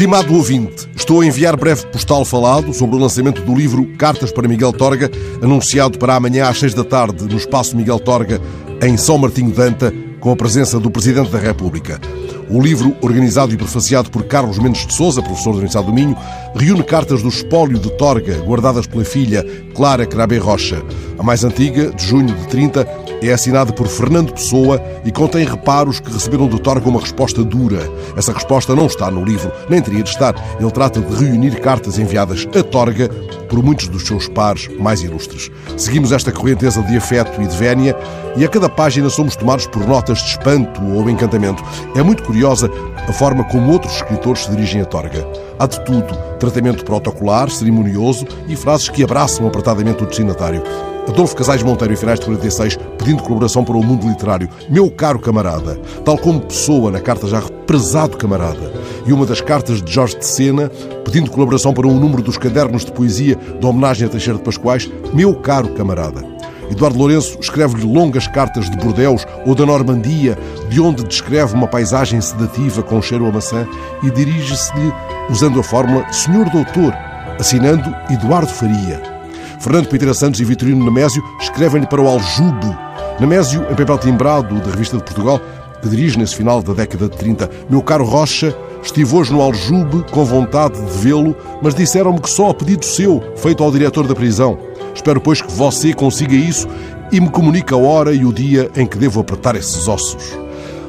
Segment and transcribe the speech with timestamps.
[0.00, 4.48] Estimado ouvinte, estou a enviar breve postal falado sobre o lançamento do livro Cartas para
[4.48, 5.10] Miguel Torga,
[5.42, 8.40] anunciado para amanhã às seis da tarde no Espaço Miguel Torga,
[8.80, 12.00] em São Martinho Danta, com a presença do Presidente da República.
[12.48, 16.16] O livro, organizado e prefaciado por Carlos Mendes de Souza, professor da Universidade do Minho,
[16.56, 19.44] reúne cartas do espólio de Torga, guardadas pela filha
[19.74, 20.82] Clara Crabé Rocha.
[21.18, 22.84] A mais antiga, de junho de 30,
[23.28, 27.88] é assinada por Fernando Pessoa e contém reparos que receberam de Torga uma resposta dura.
[28.16, 30.34] Essa resposta não está no livro, nem teria de estar.
[30.58, 33.08] Ele trata de reunir cartas enviadas a Torga
[33.48, 35.50] por muitos dos seus pares mais ilustres.
[35.76, 37.96] Seguimos esta correnteza de afeto e de vénia
[38.36, 41.62] e a cada página somos tomados por notas de espanto ou encantamento.
[41.96, 42.70] É muito curiosa
[43.08, 45.26] a forma como outros escritores se dirigem a Torga.
[45.58, 50.62] Há de tudo, tratamento protocolar, cerimonioso e frases que abraçam apertadamente o destinatário.
[51.10, 54.48] Adolfo Casais Monteiro, em finais de 46, pedindo colaboração para o mundo literário.
[54.68, 55.74] Meu caro camarada,
[56.04, 58.72] tal como Pessoa na carta já prezado camarada,
[59.04, 60.70] e uma das cartas de Jorge de Sena,
[61.04, 64.88] pedindo colaboração para um número dos cadernos de poesia de homenagem a Teixeira de Pascoais,
[65.12, 66.24] meu caro camarada.
[66.70, 72.20] Eduardo Lourenço escreve-lhe longas cartas de Bordeus ou da Normandia, de onde descreve uma paisagem
[72.20, 73.66] sedativa com cheiro a maçã
[74.04, 74.92] e dirige-se-lhe,
[75.28, 76.94] usando a fórmula Senhor Doutor,
[77.36, 79.19] assinando Eduardo Faria.
[79.60, 82.74] Fernando Piteira Santos e Vitorino Nemésio escrevem-lhe para o Aljube.
[83.20, 85.38] Nemésio, em papel timbrado da Revista de Portugal,
[85.82, 87.50] que dirige nesse final da década de 30.
[87.68, 92.48] Meu caro Rocha, estive hoje no Aljube com vontade de vê-lo, mas disseram-me que só
[92.48, 94.58] a pedido seu, feito ao diretor da prisão.
[94.94, 96.66] Espero, pois, que você consiga isso
[97.12, 100.38] e me comunique a hora e o dia em que devo apertar esses ossos.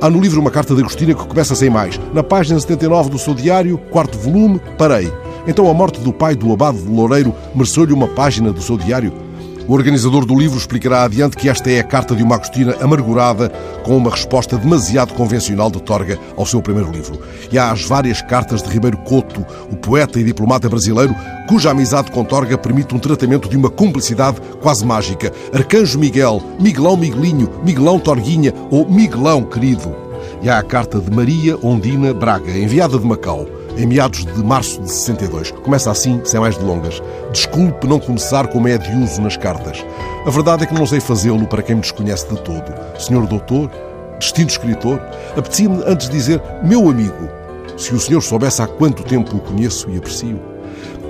[0.00, 2.00] Há no livro uma carta de Agostina que começa sem mais.
[2.14, 5.12] Na página 79 do seu diário, quarto volume, parei.
[5.46, 9.12] Então a morte do pai do abade de Loureiro mereceu-lhe uma página do seu diário?
[9.66, 13.48] O organizador do livro explicará adiante que esta é a carta de uma Agostina amargurada
[13.84, 17.20] com uma resposta demasiado convencional de Torga ao seu primeiro livro.
[17.50, 21.14] E há as várias cartas de Ribeiro Couto, o poeta e diplomata brasileiro,
[21.48, 25.32] cuja amizade com Torga permite um tratamento de uma cumplicidade quase mágica.
[25.52, 29.94] Arcanjo Miguel, Miguelão Miguelinho, Miguelão Torguinha ou Miguelão querido.
[30.42, 33.46] E há a carta de Maria Ondina Braga, enviada de Macau
[33.76, 35.50] em meados de março de 62.
[35.50, 37.02] Começa assim, sem mais delongas.
[37.32, 39.84] Desculpe não começar como é de uso nas cartas.
[40.26, 42.72] A verdade é que não sei fazê-lo para quem me desconhece de todo.
[42.98, 43.70] Senhor doutor,
[44.18, 45.00] distinto escritor,
[45.36, 47.28] apetecia-me antes dizer meu amigo,
[47.76, 50.40] se o senhor soubesse há quanto tempo o conheço e aprecio.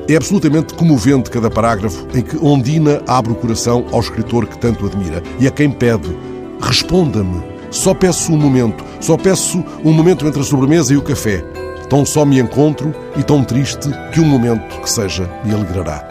[0.09, 4.87] É absolutamente comovente cada parágrafo em que Ondina abre o coração ao escritor que tanto
[4.87, 6.17] admira e a quem pede:
[6.61, 7.53] responda-me.
[7.71, 11.43] Só peço um momento, só peço um momento entre a sobremesa e o café.
[11.92, 16.03] Tão só me encontro e tão triste que um momento que seja me alegrará.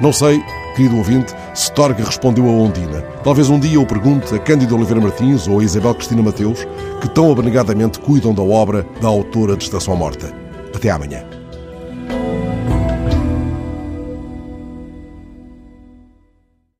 [0.00, 0.40] Não sei,
[0.74, 3.02] querido ouvinte, se Torga respondeu a Ondina.
[3.22, 6.66] Talvez um dia eu pergunte a Cândido Oliveira Martins ou a Isabel Cristina Mateus,
[7.02, 10.32] que tão abnegadamente cuidam da obra da autora de Estação Morta.
[10.74, 11.41] Até amanhã.